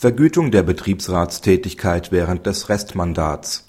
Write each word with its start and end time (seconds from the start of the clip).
Vergütung 0.00 0.52
der 0.52 0.62
Betriebsratstätigkeit 0.62 2.12
während 2.12 2.46
des 2.46 2.68
Restmandats 2.68 3.66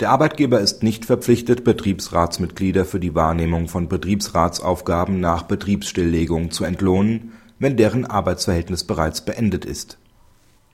Der 0.00 0.08
Arbeitgeber 0.08 0.58
ist 0.58 0.82
nicht 0.82 1.04
verpflichtet, 1.04 1.64
Betriebsratsmitglieder 1.64 2.86
für 2.86 2.98
die 2.98 3.14
Wahrnehmung 3.14 3.68
von 3.68 3.90
Betriebsratsaufgaben 3.90 5.20
nach 5.20 5.42
Betriebsstilllegung 5.42 6.50
zu 6.50 6.64
entlohnen, 6.64 7.32
wenn 7.58 7.76
deren 7.76 8.06
Arbeitsverhältnis 8.06 8.84
bereits 8.84 9.20
beendet 9.20 9.66
ist. 9.66 9.98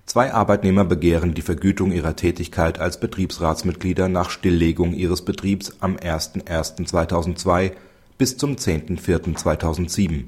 Zwei 0.06 0.32
Arbeitnehmer 0.32 0.84
begehren 0.84 1.34
die 1.34 1.42
Vergütung 1.42 1.90
ihrer 1.90 2.14
Tätigkeit 2.14 2.78
als 2.78 3.00
Betriebsratsmitglieder 3.00 4.08
nach 4.08 4.30
Stilllegung 4.30 4.94
ihres 4.94 5.22
Betriebs 5.22 5.78
am 5.80 5.96
01.01.2002 5.96 7.72
bis 8.18 8.36
zum 8.36 8.54
10.04.2007 8.54 10.26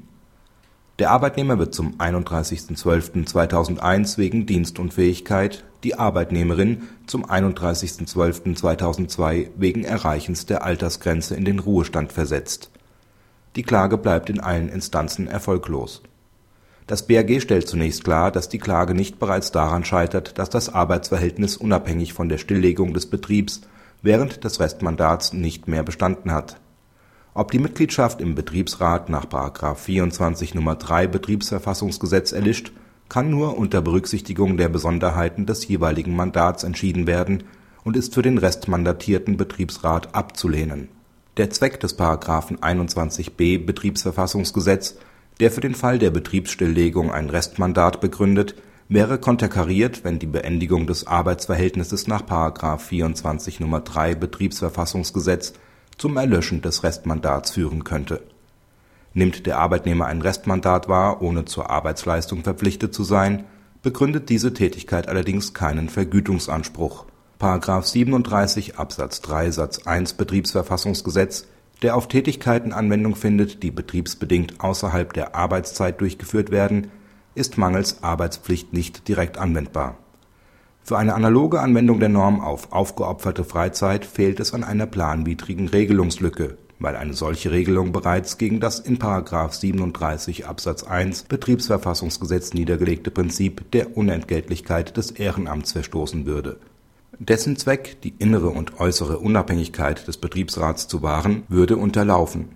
der 0.99 1.11
Arbeitnehmer 1.11 1.59
wird 1.59 1.75
zum 1.75 1.97
31.12.2001 1.97 4.17
wegen 4.17 4.47
Dienstunfähigkeit, 4.47 5.63
die 5.83 5.93
Arbeitnehmerin 5.93 6.87
zum 7.05 7.23
31.12.2002 7.23 9.49
wegen 9.57 9.83
Erreichens 9.83 10.47
der 10.47 10.63
Altersgrenze 10.63 11.35
in 11.35 11.45
den 11.45 11.59
Ruhestand 11.59 12.11
versetzt. 12.11 12.71
Die 13.55 13.61
Klage 13.61 13.99
bleibt 13.99 14.31
in 14.31 14.39
allen 14.39 14.69
Instanzen 14.69 15.27
erfolglos. 15.27 16.01
Das 16.87 17.05
BAG 17.05 17.41
stellt 17.41 17.67
zunächst 17.67 18.03
klar, 18.03 18.31
dass 18.31 18.49
die 18.49 18.57
Klage 18.57 18.95
nicht 18.95 19.19
bereits 19.19 19.51
daran 19.51 19.85
scheitert, 19.85 20.39
dass 20.39 20.49
das 20.49 20.73
Arbeitsverhältnis 20.73 21.57
unabhängig 21.57 22.13
von 22.13 22.27
der 22.27 22.39
Stilllegung 22.39 22.95
des 22.95 23.05
Betriebs 23.07 23.61
während 24.01 24.43
des 24.43 24.59
Restmandats 24.59 25.33
nicht 25.33 25.67
mehr 25.67 25.83
bestanden 25.83 26.31
hat 26.31 26.59
ob 27.37 27.51
die 27.51 27.59
Mitgliedschaft 27.59 28.19
im 28.19 28.33
Betriebsrat 28.33 29.09
nach§ 29.09 29.25
24 29.75 30.55
Nr. 30.55 30.75
3 30.75 31.05
Betriebsverfassungsgesetz 31.05 32.31
erlischt, 32.31 32.71
kann 33.09 33.29
nur 33.29 33.59
unter 33.59 33.81
Berücksichtigung 33.81 34.57
der 34.57 34.69
Besonderheiten 34.69 35.45
des 35.45 35.67
jeweiligen 35.67 36.15
Mandats 36.15 36.63
entschieden 36.63 37.05
werden 37.05 37.43
und 37.83 37.95
ist 37.95 38.15
für 38.15 38.23
den 38.23 38.39
restmandatierten 38.39 39.37
Betriebsrat 39.37 40.15
abzulehnen. 40.15 40.89
Der 41.37 41.51
Zweck 41.51 41.79
des§ 41.79 41.99
21b 42.59 43.63
Betriebsverfassungsgesetz, 43.63 44.97
der 45.39 45.51
für 45.51 45.61
den 45.61 45.75
Fall 45.75 45.99
der 45.99 46.09
Betriebsstilllegung 46.09 47.11
ein 47.11 47.29
Restmandat 47.29 48.01
begründet, 48.01 48.55
wäre 48.89 49.19
konterkariert, 49.19 50.03
wenn 50.03 50.17
die 50.17 50.25
Beendigung 50.25 50.87
des 50.87 51.05
Arbeitsverhältnisses 51.05 52.07
nach§ 52.07 52.23
24 52.79 53.59
Nr. 53.59 53.81
3 53.81 54.15
Betriebsverfassungsgesetz 54.15 55.53
zum 55.97 56.17
Erlöschen 56.17 56.61
des 56.61 56.83
Restmandats 56.83 57.51
führen 57.51 57.83
könnte. 57.83 58.21
Nimmt 59.13 59.45
der 59.47 59.57
Arbeitnehmer 59.57 60.05
ein 60.05 60.21
Restmandat 60.21 60.87
wahr, 60.87 61.21
ohne 61.21 61.45
zur 61.45 61.69
Arbeitsleistung 61.69 62.43
verpflichtet 62.43 62.93
zu 62.93 63.03
sein, 63.03 63.45
begründet 63.81 64.29
diese 64.29 64.53
Tätigkeit 64.53 65.07
allerdings 65.07 65.53
keinen 65.53 65.89
Vergütungsanspruch.§ 65.89 67.05
37 67.83 68.77
Absatz 68.77 69.21
3 69.21 69.51
Satz 69.51 69.79
1 69.85 70.13
Betriebsverfassungsgesetz, 70.13 71.47
der 71.81 71.95
auf 71.95 72.07
Tätigkeiten 72.07 72.73
Anwendung 72.73 73.15
findet, 73.15 73.61
die 73.63 73.71
betriebsbedingt 73.71 74.59
außerhalb 74.59 75.13
der 75.13 75.35
Arbeitszeit 75.35 76.01
durchgeführt 76.01 76.51
werden, 76.51 76.91
ist 77.35 77.57
mangels 77.57 78.03
Arbeitspflicht 78.03 78.73
nicht 78.73 79.07
direkt 79.07 79.37
anwendbar 79.37 79.97
für 80.87 80.97
eine 80.97 81.15
analoge 81.15 81.59
Anwendung 81.59 81.99
der 81.99 82.07
Norm 82.07 82.39
auf 82.39 82.71
aufgeopferte 82.71 83.43
Freizeit 83.43 84.05
fehlt 84.05 84.39
es 84.39 84.53
an 84.53 84.63
einer 84.63 84.85
planwidrigen 84.85 85.67
Regelungslücke, 85.67 86.57
weil 86.79 86.95
eine 86.95 87.13
solche 87.13 87.51
Regelung 87.51 87.91
bereits 87.91 88.37
gegen 88.37 88.61
das 88.61 88.79
in§ 88.79 88.97
37 89.53 90.47
Absatz 90.47 90.83
1 90.83 91.23
Betriebsverfassungsgesetz 91.23 92.53
niedergelegte 92.53 93.11
Prinzip 93.11 93.69
der 93.71 93.97
Unentgeltlichkeit 93.97 94.95
des 94.95 95.11
Ehrenamts 95.11 95.73
verstoßen 95.73 96.25
würde. 96.25 96.55
Dessen 97.19 97.57
Zweck, 97.57 97.97
die 98.03 98.13
innere 98.17 98.47
und 98.47 98.79
äußere 98.79 99.19
Unabhängigkeit 99.19 100.07
des 100.07 100.15
Betriebsrats 100.15 100.87
zu 100.87 101.01
wahren, 101.01 101.43
würde 101.49 101.75
unterlaufen. 101.75 102.47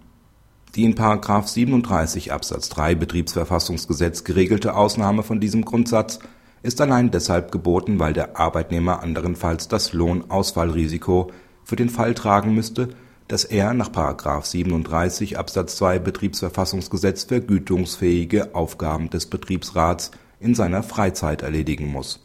Die 0.76 0.86
in§ 0.86 0.96
37 1.48 2.32
Absatz 2.32 2.70
3 2.70 2.96
Betriebsverfassungsgesetz 2.96 4.24
geregelte 4.24 4.74
Ausnahme 4.74 5.22
von 5.22 5.42
diesem 5.42 5.66
Grundsatz 5.66 6.20
ist 6.64 6.80
allein 6.80 7.12
deshalb 7.12 7.52
geboten, 7.52 8.00
weil 8.00 8.14
der 8.14 8.40
Arbeitnehmer 8.40 9.02
anderenfalls 9.02 9.68
das 9.68 9.94
Lohnausfallrisiko 9.94 11.32
für 11.64 11.76
den 11.76 11.90
Fall 11.90 12.14
tragen 12.14 12.54
müsste, 12.54 12.90
dass 13.28 13.46
er 13.46 13.74
nach§ 13.74 13.90
37 14.46 15.40
Absatz 15.40 15.78
2 15.78 16.00
Betriebsverfassungsgesetz 16.00 17.24
vergütungsfähige 17.24 18.54
Aufgaben 18.54 19.10
des 19.10 19.26
Betriebsrats 19.26 20.12
in 20.40 20.54
seiner 20.54 20.84
Freizeit 20.84 21.42
erledigen 21.42 21.88
muss. 21.88 22.20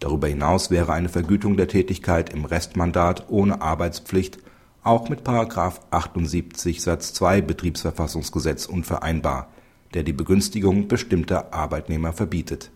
Darüber 0.00 0.26
hinaus 0.26 0.70
wäre 0.70 0.92
eine 0.92 1.08
Vergütung 1.08 1.56
der 1.56 1.68
Tätigkeit 1.68 2.32
im 2.32 2.44
Restmandat 2.44 3.26
ohne 3.28 3.62
Arbeitspflicht 3.62 4.38
auch 4.82 5.08
mit§ 5.08 5.22
78 5.90 6.82
Satz 6.82 7.12
2 7.12 7.42
Betriebsverfassungsgesetz 7.42 8.66
unvereinbar, 8.66 9.48
der 9.94 10.02
die 10.02 10.12
Begünstigung 10.12 10.88
bestimmter 10.88 11.52
Arbeitnehmer 11.52 12.12
verbietet 12.12 12.70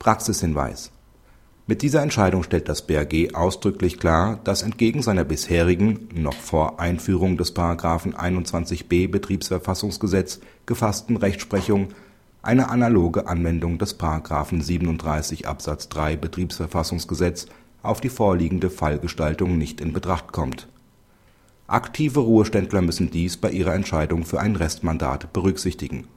Praxishinweis 0.00 0.92
Mit 1.66 1.82
dieser 1.82 2.00
Entscheidung 2.00 2.42
stellt 2.42 2.70
das 2.70 2.86
BAG 2.86 3.34
ausdrücklich 3.34 3.98
klar, 3.98 4.40
dass 4.44 4.62
entgegen 4.62 5.02
seiner 5.02 5.24
bisherigen, 5.24 6.08
noch 6.14 6.32
vor 6.32 6.80
Einführung 6.80 7.36
des§ 7.36 7.54
21b 8.14 9.10
Betriebsverfassungsgesetz 9.10 10.40
gefassten 10.64 11.18
Rechtsprechung 11.18 11.88
eine 12.40 12.70
analoge 12.70 13.26
Anwendung 13.26 13.76
des§ 13.76 14.00
37 14.62 15.46
Absatz 15.46 15.90
3 15.90 16.16
Betriebsverfassungsgesetz 16.16 17.44
auf 17.82 18.00
die 18.00 18.08
vorliegende 18.08 18.70
Fallgestaltung 18.70 19.58
nicht 19.58 19.82
in 19.82 19.92
Betracht 19.92 20.32
kommt. 20.32 20.66
Aktive 21.66 22.20
Ruheständler 22.20 22.80
müssen 22.80 23.10
dies 23.10 23.36
bei 23.36 23.50
ihrer 23.50 23.74
Entscheidung 23.74 24.24
für 24.24 24.40
ein 24.40 24.56
Restmandat 24.56 25.34
berücksichtigen 25.34 26.08